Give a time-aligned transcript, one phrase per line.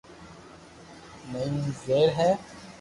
[1.31, 2.29] تني زبر ھي